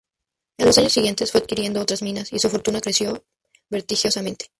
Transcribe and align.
En 0.57 0.65
los 0.65 0.79
años 0.79 0.93
siguientes 0.93 1.31
fue 1.31 1.41
adquiriendo 1.41 1.79
otras 1.79 2.01
minas 2.01 2.33
y 2.33 2.39
su 2.39 2.49
fortuna 2.49 2.81
creció 2.81 3.23
vertiginosamente. 3.69 4.47